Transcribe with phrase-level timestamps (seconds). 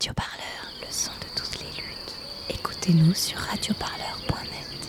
[0.00, 2.14] Radio Parleur, le son de toutes les luttes.
[2.50, 4.88] Écoutez-nous sur radioparleur.net.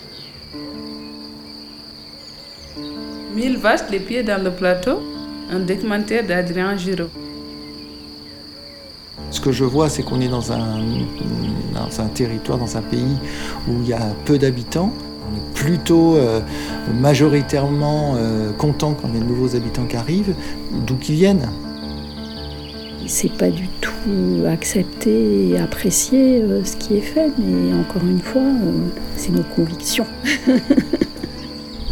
[3.34, 5.02] Mille vaches, les pieds dans le plateau,
[5.50, 7.10] un documentaire d'Adrien Giraud.
[9.32, 10.80] Ce que je vois, c'est qu'on est dans un,
[11.74, 13.18] dans un territoire, dans un pays
[13.68, 14.94] où il y a peu d'habitants.
[15.28, 16.40] On est plutôt euh,
[16.94, 20.36] majoritairement euh, content quand il y a de nouveaux habitants qui arrivent,
[20.86, 21.50] d'où qu'ils viennent.
[23.08, 23.68] C'est pas du
[24.48, 29.44] accepté et apprécié euh, ce qui est fait, mais encore une fois, euh, c'est nos
[29.44, 30.08] convictions.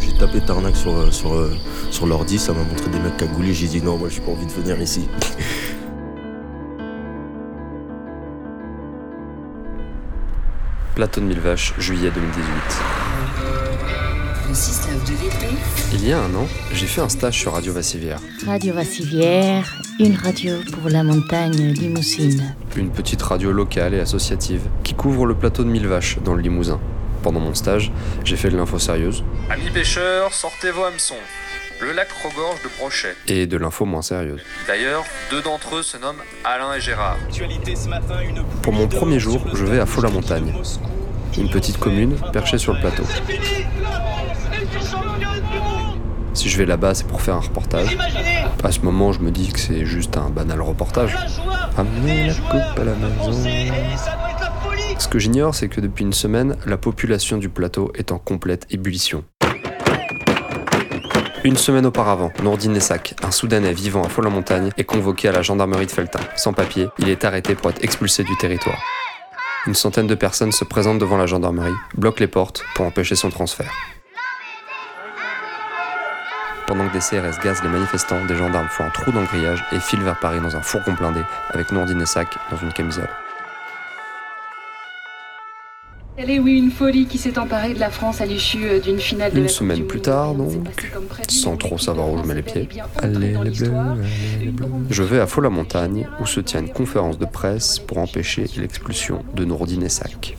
[0.00, 1.48] J'ai tapé Tarnac sur, euh, sur,
[1.90, 4.46] sur l'ordi, ça m'a montré des mecs cagoulés, j'ai dit non, moi j'ai pas envie
[4.46, 5.08] de venir ici.
[10.94, 13.07] Plateau de Mille Vaches, juillet 2018.
[15.92, 20.16] Il y a un an, j'ai fait un stage sur Radio Vassivière, Radio Vassivière, une
[20.16, 22.54] radio pour la montagne limousine.
[22.74, 26.40] une petite radio locale et associative qui couvre le plateau de Mille Vaches dans le
[26.40, 26.80] Limousin.
[27.22, 27.92] Pendant mon stage,
[28.24, 31.14] j'ai fait de l'info sérieuse Amis pêcheurs, sortez vos hameçons.
[31.82, 33.16] Le lac regorge de brochets.
[33.28, 34.40] et de l'info moins sérieuse.
[34.66, 37.18] D'ailleurs, deux d'entre eux se nomment Alain et Gérard.
[38.62, 40.54] Pour mon premier jour, je vais à Faux-la-Montagne,
[41.36, 43.04] une petite commune perchée sur le plateau.
[46.34, 47.96] Si je vais là-bas, c'est pour faire un reportage.
[48.62, 51.16] À ce moment, je me dis que c'est juste un banal reportage.
[51.76, 53.50] La coupe à la maison.
[54.98, 58.66] Ce que j'ignore, c'est que depuis une semaine, la population du plateau est en complète
[58.70, 59.24] ébullition.
[61.44, 65.86] Une semaine auparavant, Nourdine Nessac, un Soudanais vivant à Faux-la-Montagne, est convoqué à la gendarmerie
[65.86, 66.20] de Feltin.
[66.36, 68.78] Sans papier, il est arrêté pour être expulsé du territoire.
[69.66, 73.30] Une centaine de personnes se présentent devant la gendarmerie, bloquent les portes pour empêcher son
[73.30, 73.72] transfert.
[76.68, 79.64] Pendant que des CRS gazent les manifestants, des gendarmes font un trou dans le grillage
[79.72, 83.08] et filent vers Paris dans un fourgon blindé avec Nourdine Nessac dans une camisole.
[86.18, 88.98] Elle est, oui, une folie qui s'est emparée de la France à l'issue euh, d'une
[88.98, 90.52] finale de Une semaine plus tard, donc,
[91.28, 92.68] sans trop savoir où je mets les pieds.
[92.96, 93.72] Allez, les bleus.
[94.90, 99.46] Je vais à Faux-la-Montagne où se tient une conférence de presse pour empêcher l'expulsion de
[99.46, 100.36] Nourdine Nessac.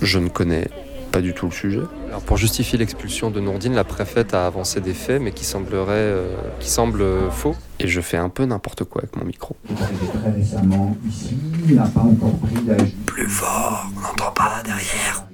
[0.00, 0.68] Je ne connais
[1.12, 1.82] pas du tout le sujet.
[2.08, 5.92] Alors pour justifier l'expulsion de Nourdine, la préfète a avancé des faits mais qui sembleraient
[5.92, 9.56] euh, qui semblent euh, faux et je fais un peu n'importe quoi avec mon micro.
[9.68, 11.36] C'était très récemment ici,
[11.68, 12.94] il n'a pas encore pris l'âge.
[13.04, 15.26] Plus fort, on n'entend pas derrière.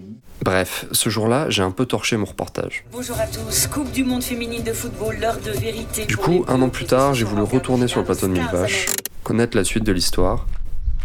[0.44, 2.84] Bref, ce jour-là, j'ai un peu torché mon reportage.
[2.92, 6.04] Bonjour à tous, Coupe du monde féminine de football, l'heure de vérité.
[6.06, 8.86] Du coup, un an plus tard, j'ai voulu retourner sur le plateau de Mille Vaches,
[9.22, 10.44] connaître la suite de l'histoire,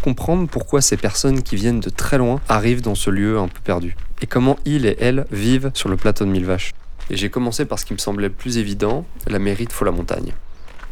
[0.02, 3.60] comprendre pourquoi ces personnes qui viennent de très loin arrivent dans ce lieu un peu
[3.62, 6.72] perdu, et comment ils et elles vivent sur le plateau de Mille Vaches.
[7.10, 10.32] Et j'ai commencé par ce qui me semblait le plus évident, la mairie de Faux-la-Montagne.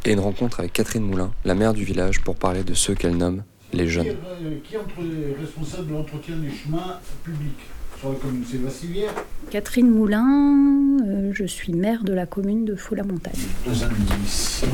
[0.04, 3.16] Et une rencontre avec Catherine Moulin, la maire du village, pour parler de ceux qu'elle
[3.16, 3.42] nomme
[3.72, 4.16] les jeunes.
[4.64, 7.60] Qui est entre les responsables de l'entretien des chemins publics
[8.00, 8.44] sur la commune?
[8.50, 9.12] C'est Vassilière
[9.50, 13.34] Catherine Moulin, euh, je suis maire de la commune de Faux-la-Montagne.
[13.66, 13.94] Deux amis
[14.25, 14.64] ici.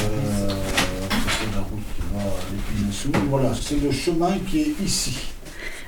[0.00, 0.45] Euh,
[3.28, 5.16] Voilà, c'est le chemin qui est ici.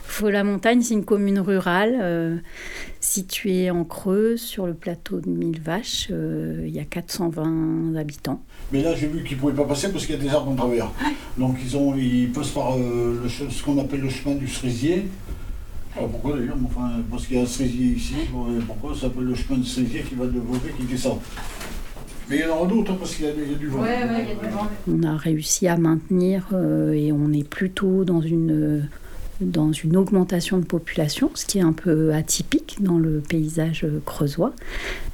[0.04, 2.36] Faux-la-Montagne, c'est une commune rurale euh,
[2.98, 6.08] située en Creuse sur le plateau de Mille Vaches.
[6.10, 8.42] Euh, il y a 420 habitants.
[8.72, 10.50] Mais là, j'ai vu qu'ils ne pouvaient pas passer parce qu'il y a des arbres
[10.50, 10.90] en travers.
[11.36, 15.06] Donc, ils, ont, ils passent par euh, le ce qu'on appelle le chemin du cerisier.
[15.94, 18.14] Sais pas pourquoi d'ailleurs, enfin, parce qu'il y a un cerisier ici.
[18.66, 21.18] Pourquoi ça s'appelle le chemin du cerisier qui va de Beauvais qui descend?
[22.30, 23.68] Mais il y en aura d'autres hein, parce qu'il y, a il y a du
[23.68, 23.82] vent.
[24.90, 28.88] On a réussi à maintenir euh, et on est plutôt dans une,
[29.40, 34.52] dans une augmentation de population, ce qui est un peu atypique dans le paysage creusois.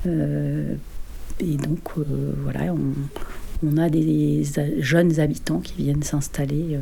[0.07, 0.75] Euh,
[1.41, 2.03] et donc euh,
[2.43, 2.95] voilà, on,
[3.67, 6.75] on a des a- jeunes habitants qui viennent s'installer.
[6.75, 6.79] euh.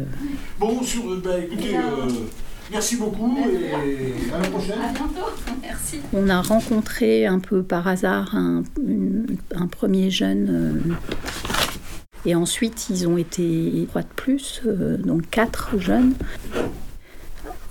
[0.58, 2.08] Bon, sur, euh, bah, écoutez, euh,
[2.72, 4.76] merci beaucoup et à la prochaine.
[6.12, 10.48] On a rencontré un peu par hasard un, une- un premier jeune.
[10.50, 10.94] euh,
[12.24, 16.14] et ensuite, ils ont été trois de plus, euh, donc quatre jeunes.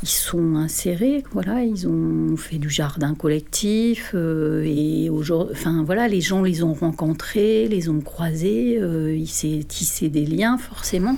[0.03, 6.07] Ils sont insérés, voilà, ils ont fait du jardin collectif euh, et aujourd'hui, enfin voilà,
[6.07, 11.15] les gens les ont rencontrés, les ont croisés, euh, il s'est tissé des liens forcément.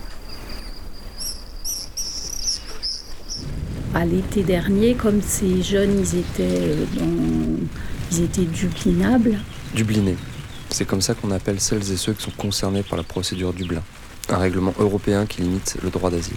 [3.95, 7.05] À l'été dernier, comme ces jeunes, ils étaient, dans,
[8.11, 9.39] ils étaient dublinables,
[9.75, 10.15] Dubliné.
[10.69, 13.81] C'est comme ça qu'on appelle celles et ceux qui sont concernés par la procédure Dublin,
[14.29, 16.35] un règlement européen qui limite le droit d'asile.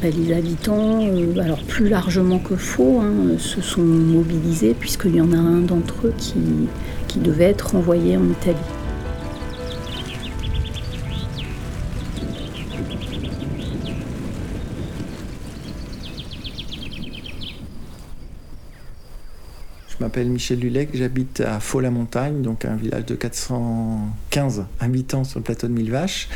[0.00, 5.20] ben, les habitants, euh, alors plus largement que faux, hein, se sont mobilisés puisqu'il y
[5.20, 6.40] en a un d'entre eux qui,
[7.06, 8.56] qui devait être renvoyé en Italie.
[20.10, 25.68] M'appelle Michel Lulec, j'habite à Faux-la-Montagne, donc un village de 415 habitants sur le plateau
[25.68, 26.28] de Mille Vaches,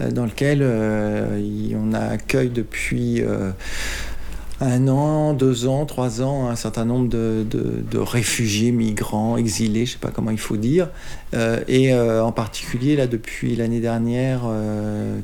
[0.00, 3.50] euh, dans lequel euh, on a accueil depuis euh,
[4.62, 9.92] un an, deux ans, trois ans, un certain nombre de, réfugiés, migrants, exilés, je ne
[9.96, 10.88] sais pas comment il faut dire.
[11.68, 14.42] et en particulier, là, depuis l'année dernière,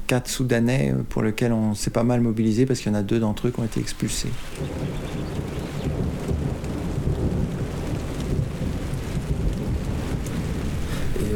[0.09, 3.21] quatre Soudanais pour lesquels on s'est pas mal mobilisé parce qu'il y en a deux
[3.21, 4.29] d'entre eux qui ont été expulsés.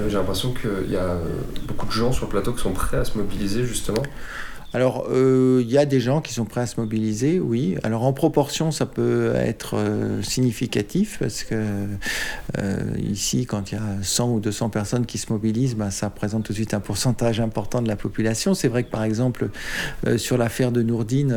[0.08, 1.16] J'ai l'impression qu'il y a
[1.66, 4.02] beaucoup de gens sur le plateau qui sont prêts à se mobiliser justement
[4.74, 7.76] alors, il euh, y a des gens qui sont prêts à se mobiliser, oui.
[7.82, 11.86] Alors, en proportion, ça peut être euh, significatif parce que
[12.58, 16.08] euh, ici, quand il y a 100 ou 200 personnes qui se mobilisent, ben, ça
[16.08, 18.54] représente tout de suite un pourcentage important de la population.
[18.54, 19.50] C'est vrai que, par exemple,
[20.16, 21.36] sur l'affaire de Nourdine,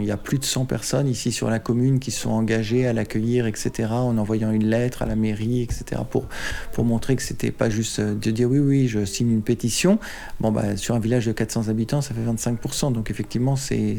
[0.00, 2.92] il y a plus de 100 personnes ici sur la commune qui sont engagées à
[2.92, 6.26] l'accueillir, etc., en envoyant une lettre à la mairie, etc., pour,
[6.72, 10.00] pour montrer que c'était pas juste de dire oui, oui, je signe une pétition.
[10.40, 12.55] Bon, ben, sur un village de 400 habitants, ça fait 25
[12.90, 13.98] donc effectivement, c'est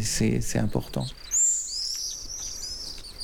[0.56, 1.06] important.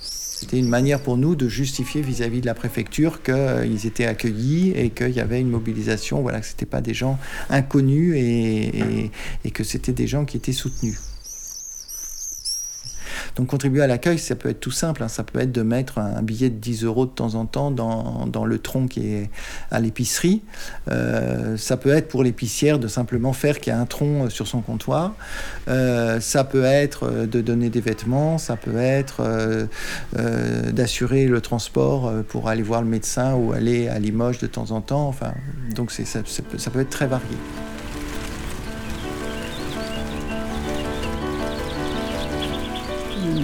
[0.02, 4.90] C'était une manière pour nous de justifier vis-à-vis de la préfecture qu'ils étaient accueillis et
[4.90, 7.18] qu'il y avait une mobilisation, voilà, que ce n'étaient pas des gens
[7.50, 11.00] inconnus et que c'était des gens qui étaient soutenus.
[13.36, 15.04] Donc contribuer à l'accueil, ça peut être tout simple.
[15.04, 15.08] Hein.
[15.08, 18.46] Ça peut être de mettre un billet de 10 euros de temps en temps dans,
[18.46, 19.30] le tronc qui est
[19.72, 20.42] à l'épicerie.
[20.92, 24.30] Euh, ça peut être pour l'épicière de simplement faire qu'il y a un tronc euh,
[24.30, 25.16] sur son comptoir.
[25.68, 28.38] Euh, ça peut être de donner des vêtements.
[28.38, 29.24] Ça peut être
[30.72, 34.82] d'assurer le transport pour aller voir le médecin ou aller à Limoges de temps en
[34.82, 35.08] temps.
[35.08, 35.34] Enfin,
[35.76, 37.38] donc ça peut être très varié.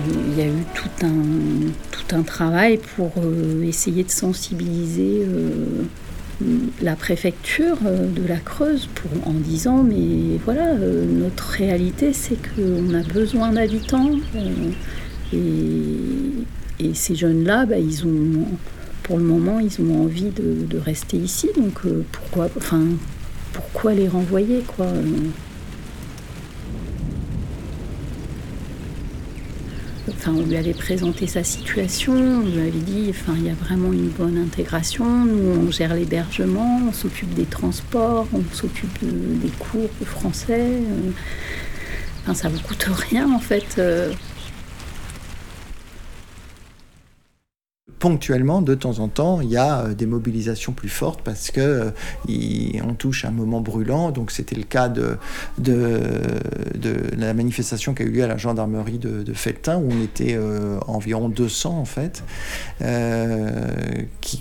[0.09, 5.83] Il y a eu tout un, tout un travail pour euh, essayer de sensibiliser euh,
[6.81, 12.93] la préfecture euh, de la Creuse pour, en disant mais voilà, notre réalité c'est qu'on
[12.93, 14.11] a besoin d'habitants
[15.33, 18.45] et, ces jeunes-là, bah, ils ont
[19.03, 21.81] pour le moment ils ont envie de, de rester ici donc
[22.11, 22.83] pourquoi, enfin,
[23.51, 24.87] pourquoi les renvoyer quoi
[30.27, 33.91] On lui avait présenté sa situation, on lui avait dit, enfin, il y a vraiment
[33.91, 35.05] une bonne intégration.
[35.25, 40.59] Nous, on gère l'hébergement, on s'occupe des transports, on s'occupe des cours de français.
[40.59, 41.11] Euh.
[42.23, 43.81] Enfin, ça vous coûte rien en fait.
[47.99, 51.91] Ponctuellement, de temps en temps, il y a euh, des mobilisations plus fortes parce que
[52.29, 54.11] euh, on touche un moment brûlant.
[54.11, 55.17] Donc c'était le cas de,
[57.17, 60.35] la manifestation qui a eu lieu à la gendarmerie de, de Felletin, où on était
[60.35, 62.23] euh, environ 200 en fait,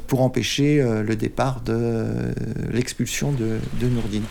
[0.06, 2.06] pour empêcher le départ de
[2.72, 4.24] l'expulsion de, de Nourdine.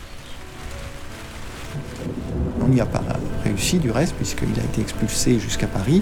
[2.61, 3.03] On n'y a pas
[3.43, 6.01] réussi du reste, puisqu'il a été expulsé jusqu'à Paris.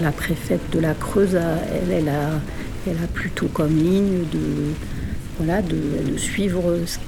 [0.00, 1.38] La préfète de la Creuse,
[1.90, 6.98] elle, a, plutôt comme ligne de, suivre ce,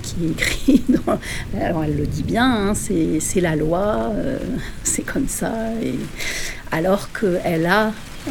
[0.00, 0.84] qui est écrit.
[1.54, 4.38] elle le dit bien, hein, c'est la loi, euh,
[4.84, 5.52] c'est comme ça.
[5.82, 5.94] Et,
[6.70, 7.92] alors qu'elle a
[8.28, 8.30] euh,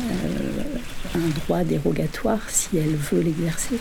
[1.15, 3.77] un droit dérogatoire si elle veut l'exercer.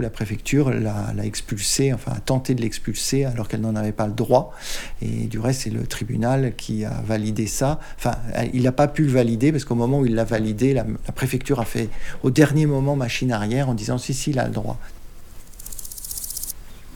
[0.00, 4.12] La préfecture l'a expulsé, enfin a tenté de l'expulser alors qu'elle n'en avait pas le
[4.12, 4.52] droit.
[5.02, 7.80] Et du reste, c'est le tribunal qui a validé ça.
[7.96, 8.16] Enfin,
[8.52, 10.84] il n'a pas pu le valider parce qu'au moment où il l'a validé, la,
[11.14, 11.88] préfecture a fait
[12.22, 14.78] au dernier moment machine arrière en disant si, si, il a le droit.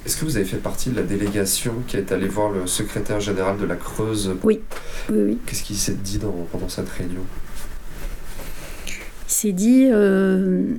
[0.06, 3.20] Est-ce que vous avez fait partie de la délégation qui est allée voir le secrétaire
[3.20, 4.34] général de la Creuse?
[4.42, 4.60] Oui,
[5.10, 5.38] oui, oui.
[5.46, 6.18] Qu'est-ce qu'il s'est dit
[6.50, 7.20] pendant cette réunion?
[8.86, 9.88] Il s'est dit.
[9.90, 10.76] Euh,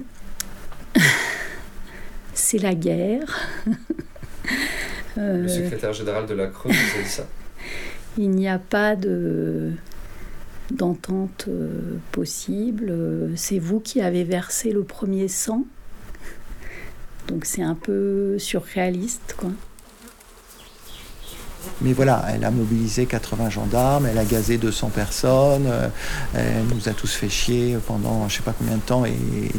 [2.50, 3.48] c'est la guerre.
[5.18, 7.28] Le secrétaire général de la Creuse vous a dit ça
[8.18, 9.74] Il n'y a pas de
[10.72, 12.92] d'entente euh, possible.
[13.36, 15.66] C'est vous qui avez versé le premier sang.
[17.28, 19.52] Donc c'est un peu surréaliste, quoi.
[21.82, 25.88] Mais voilà, elle a mobilisé 80 gendarmes, elle a gazé 200 personnes, euh,
[26.34, 29.14] elle nous a tous fait chier pendant je ne sais pas combien de temps et,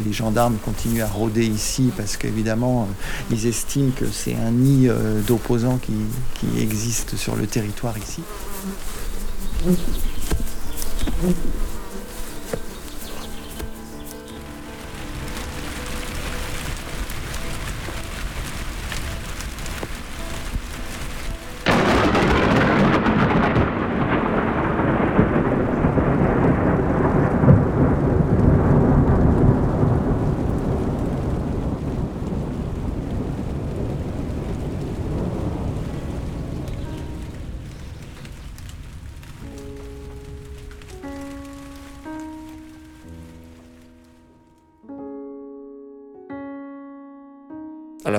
[0.05, 4.89] les gendarmes continuent à rôder ici parce qu'évidemment euh, ils estiment que c'est un nid
[4.89, 5.93] euh, d'opposants qui,
[6.35, 8.23] qui existe sur le territoire ici.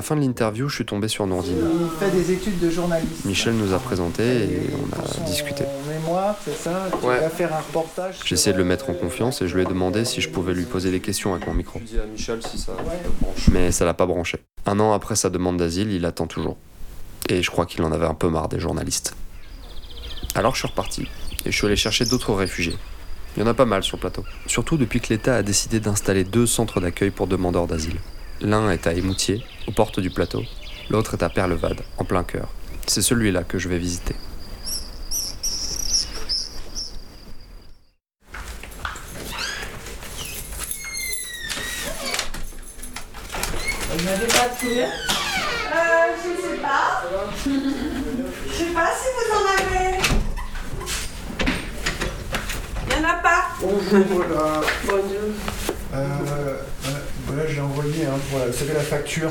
[0.02, 1.58] La fin de l'interview, je suis tombé sur Nourdine.
[1.80, 3.24] Il fait des études de journaliste.
[3.24, 5.62] Michel nous a présenté et on a discuté.
[5.88, 7.20] mémoire, c'est ça Tu Ouais.
[7.20, 8.16] vas faire un reportage.
[8.24, 10.54] J'ai essayé de le mettre en confiance et je lui ai demandé si je pouvais
[10.54, 11.78] lui poser des questions avec mon micro.
[11.78, 12.72] Je dis à Michel si ça
[13.52, 14.38] Mais ça l'a pas branché.
[14.66, 16.56] Un an après sa demande d'asile, il attend toujours.
[17.28, 19.14] Et je crois qu'il en avait un peu marre des journalistes.
[20.34, 21.02] Alors je suis reparti
[21.46, 22.76] et je suis allé chercher d'autres réfugiés.
[23.36, 24.24] Il y en a pas mal sur le plateau.
[24.48, 27.98] Surtout depuis que l'État a décidé d'installer deux centres d'accueil pour demandeurs d'asile.
[28.44, 30.42] L'un est à Émoutier, aux portes du plateau.
[30.90, 32.48] L'autre est à Perlevade, en plein cœur.
[32.88, 34.16] C'est celui-là que je vais visiter.
[43.90, 44.90] Vous n'avez pas de couleur?
[44.90, 47.04] Euh, je ne sais pas.
[47.46, 49.98] Je sais pas si vous en avez.
[52.82, 53.42] Il n'y en a pas.
[53.60, 54.60] Voilà.
[54.84, 55.30] Bonjour.
[55.94, 56.08] Euh,
[57.54, 59.30] j'ai envoyé, hein, voilà, vous savez la facture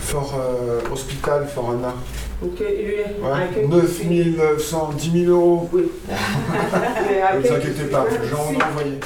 [0.00, 1.94] Fort euh, Hospital, Fort Anna.
[2.42, 3.22] Ok, lui.
[3.22, 4.04] Ouais, 9
[4.36, 5.68] 900, 10 000 euros.
[5.72, 5.82] Oui.
[6.08, 9.00] ne vous inquiétez pas, j'en ai envoyé.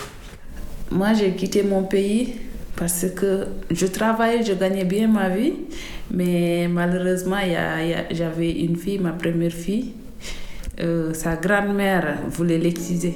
[0.91, 2.35] Moi, j'ai quitté mon pays
[2.77, 5.55] parce que je travaillais, je gagnais bien ma vie,
[6.11, 9.95] mais malheureusement, il y a- il y a- j'avais une fille, ma première fille.
[10.81, 13.15] Euh, sa grand-mère voulait l'exciser.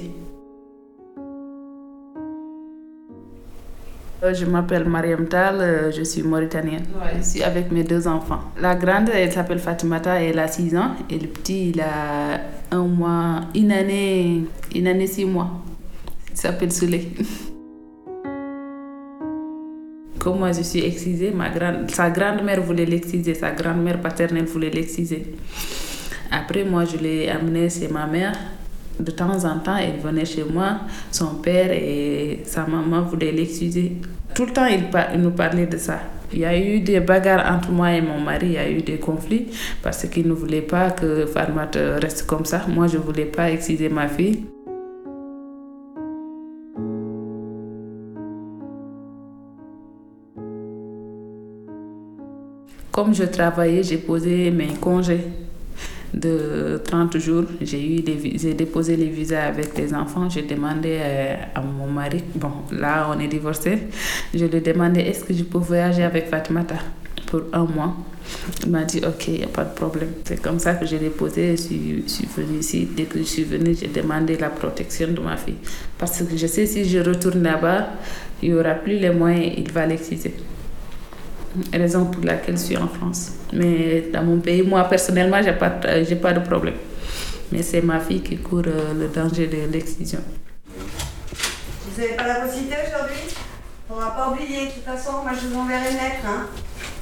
[4.23, 6.85] Je m'appelle Mariam Tal, euh, je suis mauritanienne.
[7.17, 8.41] Je suis avec mes deux enfants.
[8.59, 10.95] La grande, elle s'appelle Fatimata, elle a 6 ans.
[11.09, 14.43] Et le petit, il a un mois, une année,
[14.75, 15.63] une année, six mois.
[16.31, 17.09] Il s'appelle Souley.
[20.19, 24.71] Comme moi, je suis excisée, ma grande, sa grand-mère voulait l'exciser, sa grand-mère paternelle voulait
[24.71, 25.35] l'exciser.
[26.31, 28.33] Après, moi, je l'ai amené chez ma mère.
[28.99, 30.79] De temps en temps, elle venait chez moi.
[31.11, 33.97] Son père et sa maman voulaient l'excuser.
[34.33, 34.85] Tout le temps, il,
[35.19, 35.99] nous parlait de ça.
[36.33, 38.81] Il y a eu des bagarres entre moi et mon mari, il y a eu
[38.81, 39.47] des conflits
[39.81, 42.65] parce qu'il ne voulait pas que Farmat reste comme ça.
[42.67, 44.45] Moi, je ne voulais pas exciser ma fille.
[52.91, 55.46] Comme je travaillais, j'ai posé mes congés
[56.13, 57.43] de 30 jours.
[57.61, 58.03] J'ai eu
[58.35, 60.29] j'ai déposé les visas avec les enfants.
[60.29, 63.79] J'ai demandé euh, à mon mari, bon, là on est divorcés,
[64.33, 66.75] je lui ai demandé est-ce que je peux voyager avec Fatimata
[67.25, 67.95] pour un mois?
[68.65, 70.09] Il m'a dit ok, il n'y a pas de problème.
[70.25, 71.51] C'est comme ça que j'ai déposé.
[71.51, 72.87] Je suis, suis venue ici.
[72.95, 75.55] Dès que je suis venue, j'ai demandé la protection de ma fille.
[75.97, 77.87] Parce que je sais si je retourne là-bas,
[78.43, 80.33] il n'y aura plus les moyens, il va l'exciser
[81.73, 83.33] raison pour laquelle je suis en France.
[83.53, 86.75] Mais dans mon pays, moi personnellement, je n'ai pas, de- j'ai pas de problème.
[87.51, 90.19] Mais c'est ma fille qui court euh, le danger de l'excision.
[91.85, 93.23] Vous n'avez pas la possibilité aujourd'hui?
[93.89, 94.65] On va pas oublier.
[94.67, 96.45] De toute façon, moi je vous enverrai une lettre hein,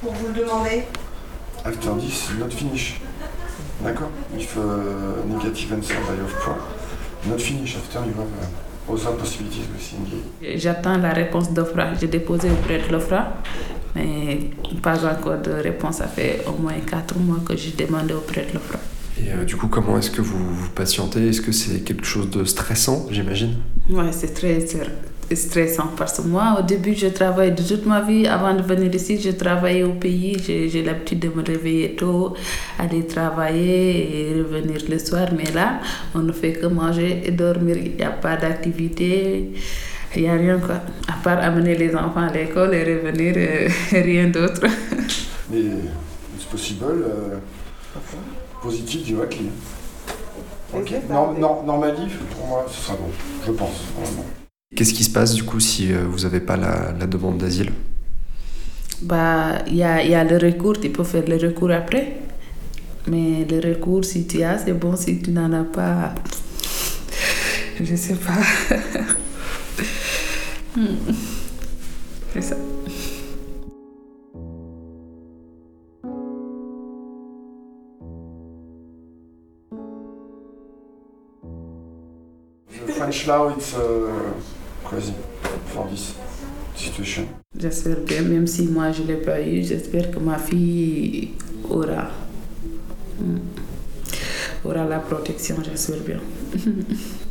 [0.00, 0.84] pour vous le demander.
[1.64, 3.00] After this, not finish.
[3.82, 4.60] D'accord If uh,
[5.28, 6.58] negative answer by of point,
[7.28, 7.76] not finish.
[7.76, 8.30] After you have
[8.88, 11.94] uh, other possibilities within the J'attends la réponse d'OFRA.
[12.00, 13.32] J'ai déposé auprès de l'OFRA,
[13.96, 14.50] mais
[14.82, 15.96] pas encore de réponse.
[15.96, 18.78] Ça fait au moins 4 mois que j'ai demandé auprès de l'OFRA.
[19.18, 21.28] Et euh, du coup, comment est-ce que vous vous patientez?
[21.28, 23.54] Est-ce que c'est quelque chose de stressant, j'imagine?
[23.88, 24.60] Ouais, c'est très
[25.34, 28.26] stressant parce que moi, au début, je travaille de toute ma vie.
[28.26, 30.36] Avant de venir ici, je travaillais au pays.
[30.46, 32.34] J'ai l'habitude de me réveiller tôt,
[32.78, 35.28] aller travailler et revenir le soir.
[35.36, 35.80] Mais là,
[36.14, 37.76] on ne fait que manger et dormir.
[37.78, 39.50] Il n'y a pas d'activité.
[40.16, 40.76] Il n'y a rien quoi.
[41.08, 44.62] À part amener les enfants à l'école et revenir, euh, rien d'autre.
[45.50, 45.60] Mais
[46.34, 46.84] it's possible.
[46.84, 47.38] Uh,
[48.62, 49.50] positive directly.
[50.74, 50.92] Ok.
[51.08, 53.10] Nor- nor- normally, pour moi, ce sera bon.
[53.46, 53.84] Je pense.
[54.74, 57.70] Qu'est-ce qui se passe du coup si euh, vous n'avez pas la, la demande d'asile?
[59.02, 62.16] Bah, il y a, il y a le recours, tu peux faire le recours après.
[63.06, 64.96] Mais le recours, si tu as, c'est bon.
[64.96, 66.14] Si tu n'en as pas,
[67.80, 68.76] je sais pas.
[70.76, 70.96] Hmm.
[72.32, 72.56] c'est ça.
[82.68, 84.32] The French law, it's uh,
[84.84, 85.12] crazy
[85.66, 86.14] for this
[86.74, 87.28] situation.
[87.58, 91.30] J'espère bien, même si moi je ne l'ai pas eu, j'espère que ma fille
[91.68, 92.10] aura,
[93.20, 93.38] hmm,
[94.64, 96.20] aura la protection, j'espère bien.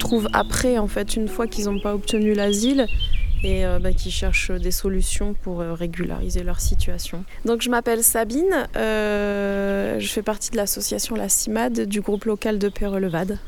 [0.00, 2.86] les, on les retrouve après, en fait, une fois qu'ils n'ont pas obtenu l'asile.
[3.42, 7.24] et euh, bah, qui cherchent des solutions pour euh, régulariser leur situation.
[7.46, 12.58] Donc je m'appelle Sabine, euh, je fais partie de l'association La CIMAD du groupe local
[12.58, 13.38] de Pérelevade.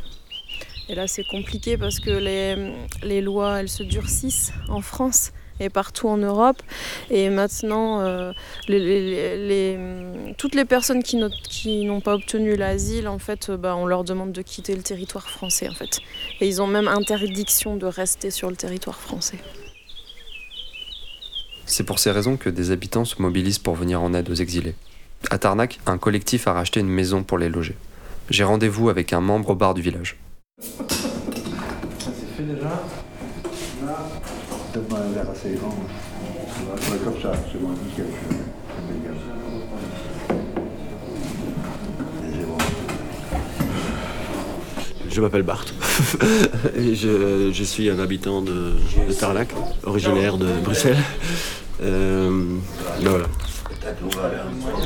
[0.89, 5.71] Et là c'est compliqué parce que les, les lois elles se durcissent en France et
[5.71, 6.61] partout en Europe.
[7.11, 8.33] Et maintenant, euh,
[8.69, 13.57] les, les, les, toutes les personnes qui, qui n'ont pas obtenu l'asile, en fait, euh,
[13.57, 16.01] bah, on leur demande de quitter le territoire français, en fait.
[16.41, 19.39] Et ils ont même interdiction de rester sur le territoire français.
[21.67, 24.75] C'est pour ces raisons que des habitants se mobilisent pour venir en aide aux exilés.
[25.31, 27.77] À Tarnac, un collectif a racheté une maison pour les loger.
[28.29, 30.17] J'ai rendez-vous avec un membre au bar du village.
[30.61, 30.71] Ça
[31.99, 32.83] c'est fait déjà
[45.11, 45.67] Je m'appelle Bart.
[46.75, 48.73] Je, je, suis un habitant de,
[49.09, 49.49] de Tarlac,
[49.85, 50.97] originaire de Bruxelles.
[51.83, 52.57] Euh,
[53.03, 53.27] voilà.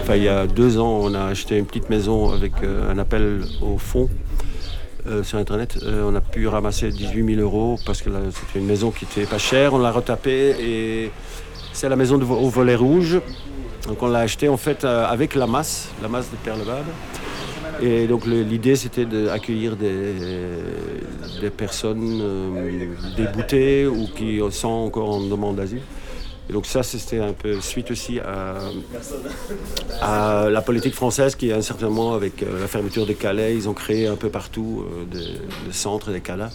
[0.00, 2.98] Enfin, il y a deux ans, on a acheté une petite maison avec euh, un
[2.98, 4.08] appel au fond
[5.08, 5.78] euh, sur Internet.
[5.82, 9.26] Euh, on a pu ramasser 18 000 euros parce que c'était une maison qui était
[9.26, 9.74] pas chère.
[9.74, 11.10] On l'a retapée et
[11.72, 13.20] c'est la maison au volet rouge.
[13.86, 16.86] Donc on l'a acheté en fait euh, avec la masse, la masse de Perlevade.
[17.82, 20.14] Et donc l'idée c'était d'accueillir des,
[21.42, 22.22] des personnes
[23.16, 25.82] déboutées ou qui sont encore en demande d'asile.
[26.48, 28.60] Et donc ça, c'était un peu suite aussi à,
[30.48, 33.68] la politique française qui, à un certain moment, avec euh, la fermeture des Calais, ils
[33.68, 36.50] ont créé un peu partout euh, des, centres, des calas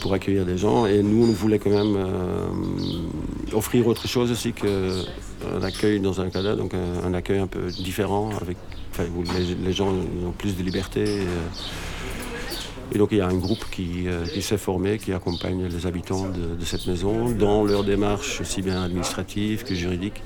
[0.00, 0.86] pour accueillir des gens.
[0.86, 6.30] Et nous, on voulait quand même euh, offrir autre chose aussi qu'un accueil dans un
[6.30, 8.56] cala, donc un, accueil un peu différent, avec,
[9.14, 9.22] où
[9.62, 11.04] les, gens ont plus de liberté.
[12.94, 16.28] Et donc il y a un groupe qui, euh, s'est formé, qui accompagne les habitants
[16.28, 20.22] de, cette maison dans leur démarche aussi bien administrative que juridique,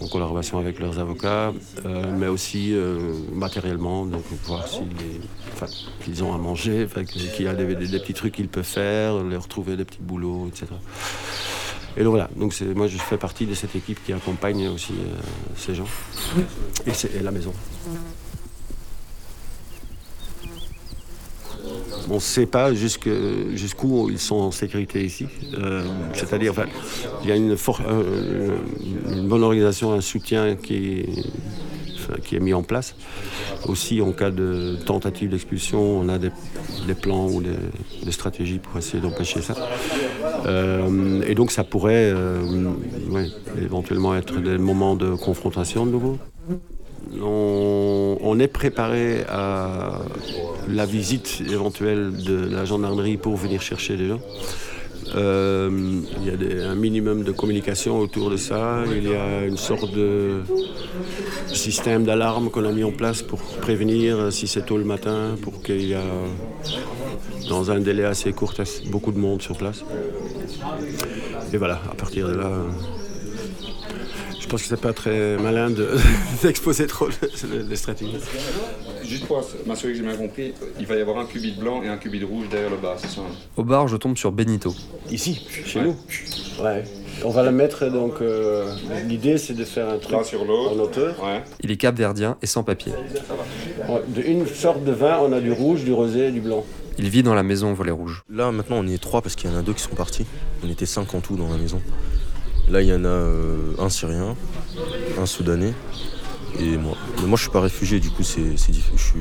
[0.00, 1.52] en collaboration avec leurs avocats,
[1.84, 7.98] euh, mais aussi euh, matériellement, donc voir s'ils ont à manger, qu'il y a des
[8.00, 10.66] petits trucs qu'ils peuvent faire, leur trouver des petits boulots, etc.
[11.96, 14.94] Et donc voilà, donc moi je fais partie de cette équipe qui accompagne aussi
[15.56, 15.88] ces gens
[16.86, 17.52] et, et la maison.
[22.10, 23.10] On ne sait pas jusqu'où
[23.54, 25.26] jusqu ils sont en sécurité ici.
[25.58, 25.84] Euh,
[26.14, 26.66] C'est-à-dire, enfin,
[27.22, 28.56] il y a une, euh,
[29.24, 31.04] bonne organisation, un soutien qui
[32.32, 32.94] est, mis en place.
[33.66, 36.30] Aussi, en cas de tentative d'expulsion, on a des,
[37.00, 39.54] plans ou des, stratégies pour essayer d'empêcher ça.
[40.46, 42.12] Euh, et donc, ça pourrait
[43.60, 46.18] éventuellement être des moments de confrontation de nouveau.
[48.20, 49.98] On, est préparé à
[50.68, 54.20] la visite éventuelle de la gendarmerie pour venir chercher des gens.
[55.14, 58.82] Euh, il y a un minimum de communication autour de ça.
[58.94, 60.42] Il y a une sorte de
[61.52, 65.62] système d'alarme qu'on a mis en place pour prévenir si c'est tôt le matin, pour
[65.62, 66.02] qu'il y a
[67.48, 68.54] dans un délai assez court
[68.90, 69.84] beaucoup de monde sur place.
[71.52, 72.50] Et voilà, à partir de là,
[74.52, 75.70] pense que c'est pas très malin
[76.42, 78.18] d'exposer de, trop les stratégies.
[79.02, 81.88] Juste pour m'assurer que j'ai bien compris, il va y avoir un cubit blanc et
[81.88, 83.32] un cubit rouge derrière le bar, c'est ça hein?
[83.56, 84.74] Au bar, je tombe sur Benito.
[85.10, 85.86] Ici, chez ouais.
[85.86, 85.96] nous
[86.62, 86.84] Ouais.
[87.24, 88.20] On va le mettre donc.
[88.20, 88.74] Euh,
[89.06, 91.14] L'idée, c'est de faire un truc Là, sur en hauteur.
[91.22, 91.42] Ouais.
[91.60, 92.92] Il est capverdien et sans papier.
[94.08, 96.64] De une sorte de vin, on a du rouge, du rosé et du blanc.
[96.98, 98.22] Il vit dans la maison volet rouge.
[98.28, 100.26] Là, maintenant, on est trois parce qu'il y en a deux qui sont partis.
[100.62, 101.80] On était cinq en tout dans la maison.
[102.68, 104.36] Là, il y en a euh, un Syrien,
[105.18, 105.74] un Soudanais
[106.58, 106.96] et moi.
[107.20, 109.20] Mais moi, je suis pas réfugié, du coup, c'est, je suis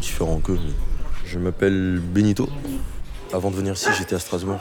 [0.00, 0.58] différent qu'eux.
[1.24, 2.48] Je m'appelle Benito.
[3.32, 4.60] Avant de venir ici, j'étais à Strasbourg.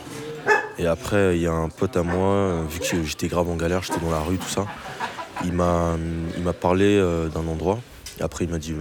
[0.77, 3.83] Et après, il y a un pote à moi, vu que j'étais grave en galère,
[3.83, 4.65] j'étais dans la rue, tout ça.
[5.45, 5.95] Il m'a,
[6.35, 7.79] il m'a parlé euh, d'un endroit.
[8.19, 8.73] Et après, il m'a dit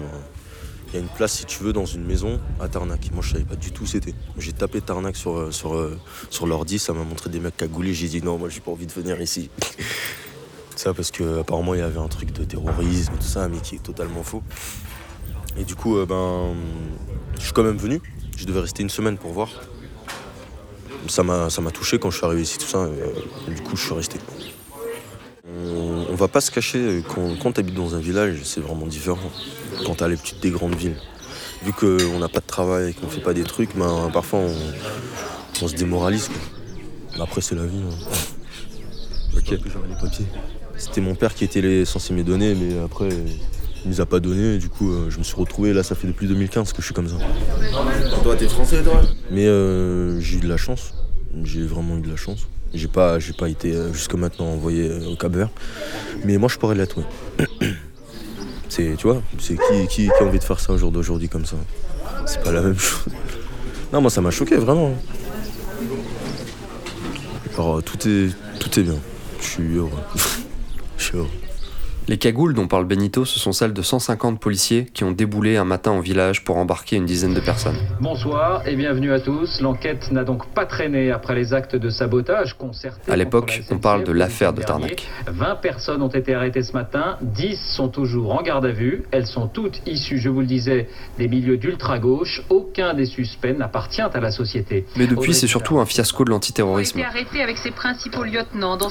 [0.95, 3.11] il y a une place si tu veux dans une maison à Tarnac.
[3.13, 4.15] Moi je savais pas du tout où c'était.
[4.39, 5.91] J'ai tapé Tarnac sur, sur,
[6.31, 8.87] sur l'ordi, ça m'a montré des mecs cagoulés, j'ai dit non moi j'ai pas envie
[8.87, 9.51] de venir ici.
[10.77, 13.75] ça parce que apparemment il y avait un truc de terrorisme, tout ça, mais qui
[13.75, 14.45] est totalement faux.
[15.57, 16.55] Et du coup euh, ben
[17.39, 18.01] je suis quand même venu.
[18.37, 19.49] Je devais rester une semaine pour voir.
[21.09, 22.89] Ça m'a touché quand je suis arrivé ici, tout ça.
[23.49, 24.21] Et, du coup je suis resté.
[25.45, 28.87] On, on va pas se cacher, quand, quand tu habites dans un village, c'est vraiment
[28.87, 29.19] différent
[29.85, 30.97] quand t'as les petites des grandes villes.
[31.65, 34.55] Vu qu'on n'a pas de travail et qu'on fait pas des trucs, ben, parfois on,
[35.63, 36.29] on se démoralise.
[36.29, 37.25] Quoi.
[37.25, 37.79] Après c'est la vie.
[37.79, 39.37] Hein.
[39.37, 39.51] Ok.
[39.51, 40.27] les papiers.
[40.77, 43.09] C'était mon père qui était les, censé me donner, mais après
[43.85, 44.59] il nous a pas donné.
[44.59, 46.95] Du coup euh, je me suis retrouvé là, ça fait depuis 2015 que je suis
[46.95, 47.17] comme ça.
[48.23, 49.01] Toi t'es français toi?
[49.31, 50.95] Mais euh, j'ai eu de la chance.
[51.43, 52.47] J'ai vraiment eu de la chance.
[52.75, 55.51] J'ai pas, j'ai pas été euh, jusqu'à maintenant envoyé au Cap Vert.
[56.25, 57.69] Mais moi, je pourrais l'être, oui.
[58.77, 61.45] C'est, tu vois, c'est qui, qui, a envie de faire ça au jour d'aujourd'hui comme
[61.45, 61.55] ça?
[62.27, 63.07] C'est pas la même chose.
[63.93, 64.93] Non, moi, ça m'a choqué, vraiment.
[67.55, 68.97] Alors, tout est, tout est bien.
[69.41, 69.91] Je suis heureux.
[70.99, 71.31] Je suis heureux.
[72.07, 75.65] Les cagoules dont parle Benito, ce sont celles de 150 policiers qui ont déboulé un
[75.65, 77.79] matin au village pour embarquer une dizaine de personnes.
[77.99, 79.63] Bonsoir et bienvenue à tous.
[79.63, 83.11] L'enquête n'a donc pas traîné après les actes de sabotage concertés.
[83.11, 85.09] À l'époque, on parle de l'affaire de Tarnac.
[85.29, 89.05] 20 personnes ont été arrêtées ce matin, 10 sont toujours en garde à vue.
[89.11, 92.43] Elles sont toutes issues, je vous le disais, des milieux d'ultra-gauche.
[92.51, 94.85] Aucun des suspects n'appartient à la société.
[94.97, 97.01] Mais depuis, c'est surtout un fiasco de l'antiterrorisme.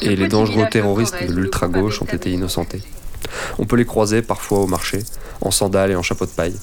[0.02, 2.82] Et les dangereux terroristes de l'ultra-gauche ont été innocentés.
[3.59, 4.99] On peut les croiser parfois au marché,
[5.41, 6.55] en sandales et en chapeau de paille.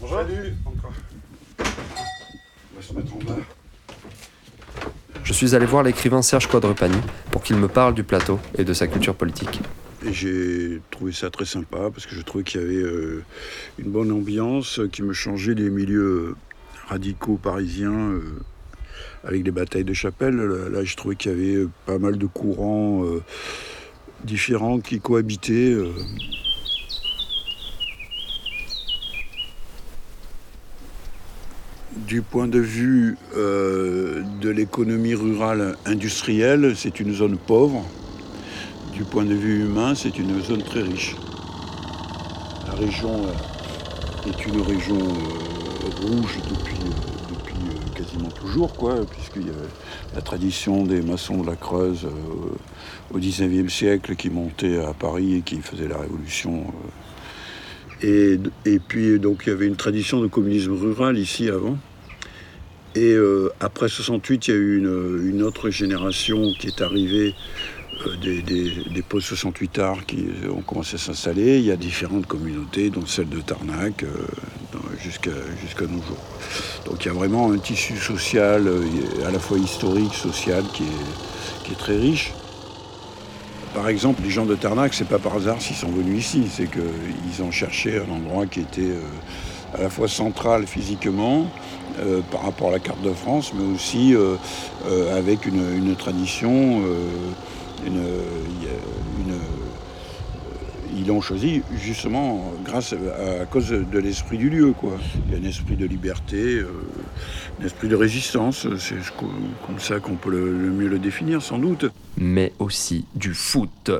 [0.00, 0.18] Bonjour.
[0.18, 0.92] Salut, encore.
[1.58, 3.40] On va se mettre en bas.
[5.22, 6.98] Je suis allé voir l'écrivain Serge Quadrepani
[7.30, 9.60] pour qu'il me parle du plateau et de sa culture politique.
[10.06, 13.24] Et j'ai trouvé ça très sympa parce que je trouvais qu'il y avait euh,
[13.78, 16.36] une bonne ambiance qui me changeait des milieux
[16.88, 18.22] radicaux parisiens euh,
[19.24, 20.36] avec les batailles de chapelle.
[20.36, 23.22] Là, je trouvais qu'il y avait pas mal de courants euh,
[24.24, 25.72] différents qui cohabitaient.
[25.72, 25.92] euh.
[32.08, 37.84] Du point de vue euh, de l'économie rurale industrielle, c'est une zone pauvre.
[38.92, 41.16] Du point de vue humain, c'est une zone très riche.
[42.66, 47.13] La région euh, est une région euh, rouge depuis, euh, euh,
[48.04, 53.18] quasiment toujours, quoi, puisqu'il y a la tradition des maçons de la Creuse euh, au
[53.18, 56.66] XIXe siècle qui montaient à Paris et qui faisaient la révolution.
[58.02, 58.36] euh.
[58.66, 61.78] Et, et puis, donc, il y avait une tradition de communisme rural ici avant.
[62.94, 67.34] Et euh, après 68, il y a eu une, autre génération qui est arrivée
[68.22, 71.58] des, des, des post-68 arts qui ont commencé à s'installer.
[71.58, 74.04] Il y a différentes communautés, dont celle de Tarnac,
[75.10, 76.16] jusqu'à nos jours.
[76.86, 78.82] Donc il y a vraiment un tissu social, euh,
[79.26, 82.32] à la fois historique, social, qui est, très riche.
[83.74, 86.68] Par exemple, les gens de Tarnac, c'est pas par hasard s'ils sont venus ici, c'est
[86.70, 89.00] qu'ils ont cherché un endroit qui était euh,
[89.76, 91.46] à la fois central physiquement
[91.98, 94.14] euh, par rapport à la carte de France, mais aussi
[95.12, 96.82] avec une, une tradition,
[97.84, 98.04] une,
[98.60, 98.76] il y a
[99.26, 104.72] une- euh, ils l'ont choisi justement grâce à, à cause de l'esprit du lieu.
[104.72, 104.92] Quoi.
[105.28, 106.66] Il y a un esprit de liberté, euh,
[107.60, 109.30] un esprit de résistance, c'est co-
[109.66, 111.84] comme ça qu'on peut le- le mieux le définir sans doute.
[112.16, 113.90] Mais aussi du foot.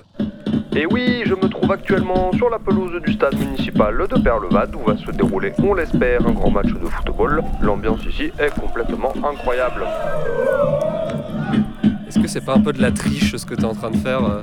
[0.74, 4.84] Et oui, je me trouve actuellement sur la pelouse du stade municipal de Perlevade où
[4.88, 7.42] va se dérouler, on l'espère, un grand match de football.
[7.60, 9.84] L'ambiance ici est complètement incroyable.
[12.08, 13.90] Est-ce que c'est pas un peu de la triche ce que tu es en train
[13.90, 14.42] de faire euh?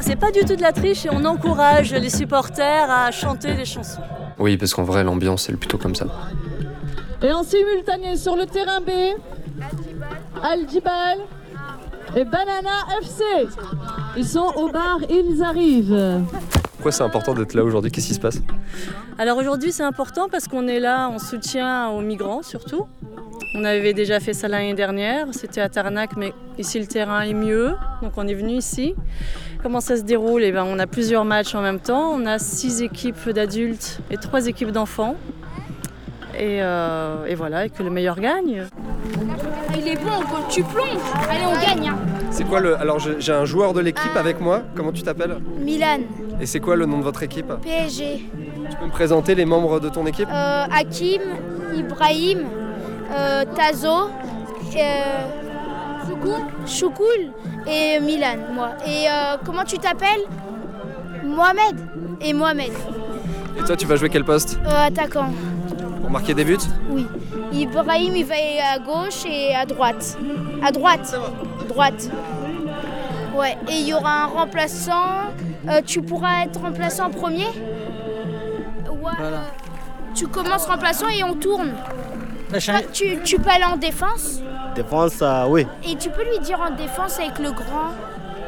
[0.00, 3.64] C'est pas du tout de la triche et on encourage les supporters à chanter les
[3.64, 4.00] chansons.
[4.38, 6.06] Oui, parce qu'en vrai, l'ambiance, elle est plutôt comme ça.
[7.22, 8.90] Et en simultané sur le terrain B,
[10.42, 11.18] Al-Jibal
[12.14, 13.22] et Banana FC.
[14.16, 16.22] Ils sont au bar, ils arrivent.
[16.76, 17.90] Pourquoi c'est important d'être là aujourd'hui?
[17.90, 18.40] Qu'est-ce qui se passe?
[19.18, 22.86] Alors aujourd'hui, c'est important parce qu'on est là en soutien aux migrants surtout.
[23.54, 27.32] On avait déjà fait ça l'année dernière, c'était à Tarnac, mais ici le terrain est
[27.32, 28.94] mieux, donc on est venu ici.
[29.62, 30.42] Comment ça se déroule?
[30.44, 34.18] Eh ben, On a plusieurs matchs en même temps, on a six équipes d'adultes et
[34.18, 35.16] trois équipes d'enfants.
[36.38, 38.64] Et, euh, et voilà, et que le meilleur gagne.
[39.74, 40.86] Il est bon, quand tu plonges.
[41.30, 41.88] Allez, on gagne.
[41.88, 41.96] hein.
[42.36, 42.78] C'est quoi le.
[42.78, 44.60] Alors, j'ai un joueur de l'équipe avec moi.
[44.74, 45.38] Comment tu t'appelles?
[45.58, 46.00] Milan,
[46.38, 47.46] Et c'est quoi le nom de votre équipe?
[47.62, 48.26] PSG,
[48.70, 50.28] Tu peux me présenter les membres de ton équipe?
[50.30, 51.22] Euh, Hakim,
[51.74, 52.40] Ibrahim,
[53.10, 54.10] euh, Tazo,
[54.76, 55.16] euh,
[56.66, 57.32] Choukoul
[57.66, 58.70] et Milan, moi.
[58.86, 60.24] Et euh, comment tu t'appelles?
[61.24, 61.76] Mohamed
[62.20, 62.72] et Mohamed,
[63.58, 64.58] Et toi, tu vas jouer quel poste?
[64.66, 65.30] Euh, attaquant.
[66.02, 66.58] Pour marquer des buts?
[66.90, 67.06] Oui.
[67.52, 68.34] Ibrahim, il va
[68.74, 70.18] à gauche et à droite.
[70.62, 71.16] À droite.
[71.68, 72.08] Droite.
[73.34, 73.56] Ouais.
[73.68, 75.32] Et il y aura un remplaçant.
[75.68, 77.46] Euh, tu pourras être remplaçant premier
[78.88, 79.12] Ouais.
[80.14, 81.72] Tu commences remplaçant et on tourne.
[82.50, 82.58] Toi,
[82.92, 84.40] tu, tu peux aller en défense
[84.74, 85.66] Défense, euh, oui.
[85.88, 87.90] et tu peux lui dire en défense avec le grand.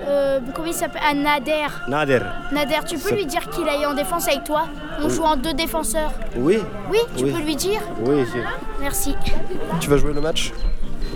[0.06, 1.66] euh, comment il s'appelle Ah, Nader.
[1.88, 2.20] Nader.
[2.52, 4.66] Nader, tu peux lui dire qu'il aille en défense avec toi
[5.00, 5.10] On Oui.
[5.10, 6.12] joue en deux défenseurs.
[6.36, 6.58] Oui.
[6.90, 7.32] Oui, tu Oui.
[7.32, 8.38] peux lui dire Oui, je,
[8.80, 9.14] Merci.
[9.80, 10.52] Tu vas jouer le match?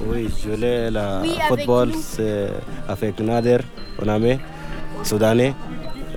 [0.06, 2.48] Oui, je l'ai Oui, avec football, c'est
[2.88, 3.58] avec Nader,
[4.00, 4.38] on a mis,
[5.02, 5.54] Soudanais.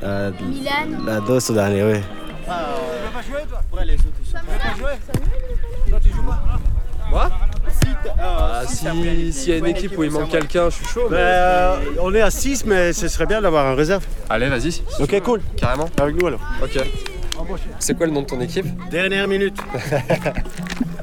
[0.03, 1.03] Euh, Milan.
[1.05, 1.99] la deux Soudanais, oui.
[2.45, 4.37] pas jouer toi Après les autres ils sont.
[4.37, 6.59] Tu veux pas jouer Toi tu joues pas
[7.09, 7.29] Moi
[8.19, 11.07] Ah, si, s'il y a une équipe où il manque quelqu'un, je suis chaud.
[11.09, 14.05] Mais- euh, on est à 6, mais ce serait bien d'avoir un réserve.
[14.29, 14.81] Allez, vas-y.
[14.99, 15.41] Ok, cool.
[15.57, 16.41] Carrément Avec nous alors.
[16.61, 16.77] Ok.
[17.79, 18.65] C'est quoi le nom de ton équipe?
[18.89, 19.57] Dernière minute.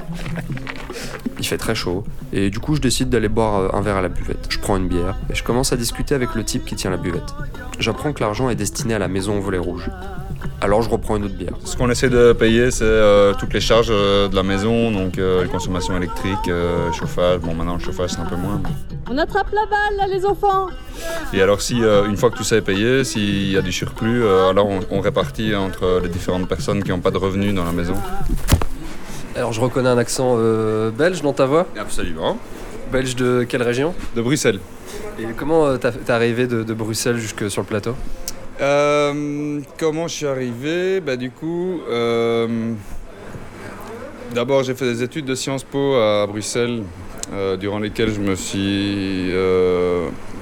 [1.43, 4.01] Il fait très chaud et du coup je décide d'aller boire euh, un verre à
[4.01, 4.45] la buvette.
[4.47, 6.95] Je prends une bière et je commence à discuter avec le type qui tient la
[6.95, 7.35] buvette.
[7.79, 9.89] J'apprends que l'argent est destiné à la maison au volet rouge.
[10.61, 11.51] Alors je reprends une autre bière.
[11.65, 15.17] Ce qu'on essaie de payer, c'est euh, toutes les charges euh, de la maison, donc
[15.17, 17.39] euh, consommation électrique, euh, chauffage.
[17.39, 18.61] Bon, maintenant le chauffage c'est un peu moins.
[18.63, 18.69] mais-
[19.13, 20.67] On attrape la balle, là, les enfants
[21.33, 23.73] Et alors, si euh, une fois que tout ça est payé, s'il y a du
[23.73, 27.53] surplus, euh, alors on, on répartit entre les différentes personnes qui n'ont pas de revenus
[27.53, 27.95] dans la maison.
[29.35, 32.37] Alors je reconnais un accent euh, belge dans ta voix Absolument.
[32.91, 34.59] Belge de quelle région De Bruxelles.
[35.19, 37.95] Et comment euh, t'es arrivé de, de Bruxelles jusque sur le plateau?
[38.61, 40.99] Euh, comment je suis arrivé?
[40.99, 42.73] Bah, Du coup, euh,
[44.35, 46.83] d'abord j'ai fait des études de Sciences Po à Bruxelles,
[47.59, 49.31] durant lesquelles je me suis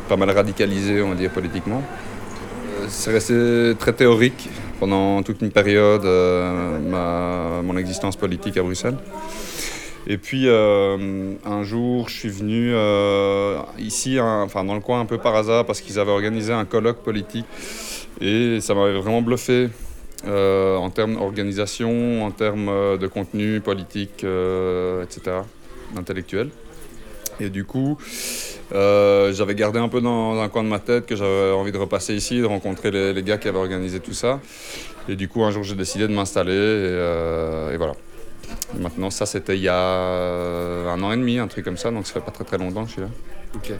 [0.10, 1.82] pas mal radicalisé, on va dire, politiquement.
[2.89, 4.49] C'est resté très théorique
[4.82, 8.98] pendant toute une période, euh, ma- mon existence politique à Bruxelles.
[10.08, 15.06] Et puis euh, un jour, je suis venu euh, ici, enfin dans le coin un
[15.06, 17.46] peu par hasard, parce qu'ils avaient organisé un colloque politique.
[18.20, 19.70] Et ça m'avait vraiment bluffé
[20.26, 24.24] en termes d'organisation, en termes de contenu politique,
[25.04, 25.38] etc.,
[25.96, 26.50] intellectuel.
[27.41, 27.97] Et du coup,
[28.73, 31.71] euh, j'avais gardé un peu dans, dans un coin de ma tête que j'avais envie
[31.71, 34.39] de repasser ici, de rencontrer les, les gars qui avaient organisé tout ça.
[35.10, 37.93] Et du coup, un jour, j'ai décidé de m'installer et, euh, et voilà.
[38.77, 41.89] Et maintenant, ça, c'était il y a un an et demi, un truc comme ça,
[41.89, 43.08] donc ça fait pas très très longtemps que je suis là.
[43.56, 43.71] Ok.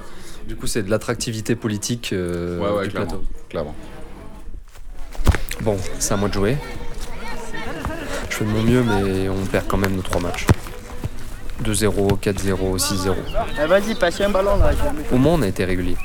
[0.47, 3.24] Du coup c'est de l'attractivité politique euh, Ouais, ouais, du clairement, plateau.
[3.47, 3.76] clairement.
[5.62, 6.58] Bon, c'est à moi de jouer.
[8.30, 10.47] Je fais de mon mieux mais on perd quand même nos trois matchs.
[11.62, 13.13] 2-0, 4-0, 6-0.
[13.62, 14.71] Eh, Vas-y, passe un ballon là.
[15.12, 15.95] Au moins, on a été régulier.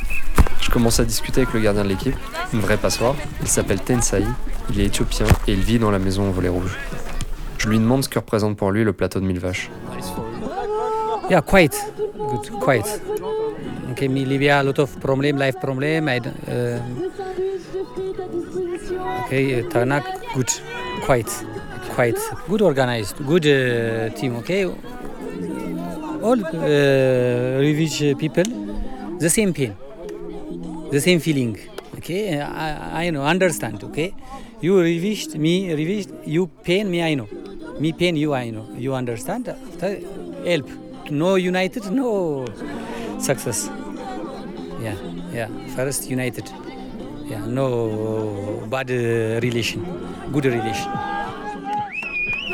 [0.61, 2.17] Je commence à discuter avec le gardien de l'équipe,
[2.53, 3.15] une vraie passoire.
[3.41, 4.25] Il s'appelle Tensai,
[4.71, 6.77] il est éthiopien et il vit dans la maison au volet rouge.
[7.59, 9.71] Je lui demande ce que représente pour lui le plateau de mille vaches.
[11.29, 11.77] Yeah, quite
[12.17, 13.01] good, quite.
[13.93, 16.09] Okay, me Libya a lot of problem, life problem.
[16.09, 16.81] I, uh,
[19.25, 20.49] okay, uh, Tarnak, good,
[21.05, 21.31] quite,
[21.95, 24.37] quite good organized, good uh, team.
[24.37, 24.67] Okay,
[26.23, 28.45] all uh, people,
[29.19, 29.75] the same pain,
[30.91, 31.59] the same feeling.
[31.97, 33.83] Okay, I, I know, understand.
[33.85, 34.15] Okay,
[34.61, 37.03] you revised me, revised you pain me.
[37.03, 37.29] I know,
[37.81, 38.35] me pain you.
[38.35, 39.55] I know, you understand.
[40.45, 40.69] Help.
[41.11, 42.45] No united, no
[43.19, 43.71] success.
[44.83, 44.97] Yeah,
[45.33, 45.49] yeah.
[45.75, 46.51] First united.
[47.29, 49.85] Yeah, no bad uh, relation.
[50.33, 50.93] Good relation.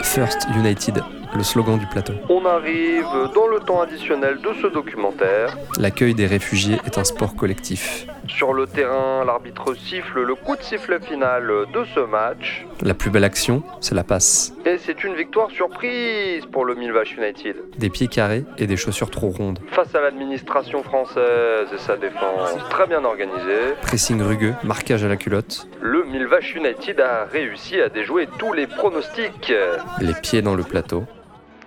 [0.02, 1.02] First United,
[1.34, 2.12] le slogan du plateau.
[2.28, 5.56] On arrive dans le temps additionnel de ce documentaire.
[5.78, 8.06] L'accueil des réfugiés est un sport collectif.
[8.28, 12.64] Sur le terrain, l'arbitre siffle le coup de sifflet final de ce match.
[12.80, 14.52] La plus belle action, c'est la passe.
[14.64, 17.56] Et c'est une victoire surprise pour le Milvash United.
[17.78, 19.58] Des pieds carrés et des chaussures trop rondes.
[19.72, 25.16] Face à l'administration française et sa défense très bien organisée, Pressing rugueux, marquage à la
[25.16, 29.52] culotte, le Milvash United a réussi à déjouer tous les pronostics.
[30.00, 31.04] les pieds dans le plateau.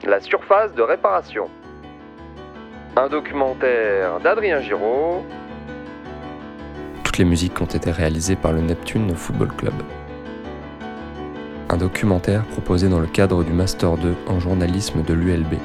[0.05, 1.49] La surface de réparation.
[2.95, 5.25] Un documentaire d'Adrien Giraud.
[7.03, 9.73] Toutes les musiques ont été réalisées par le Neptune Football Club.
[11.69, 15.55] Un documentaire proposé dans le cadre du Master 2 en journalisme de l'ULB.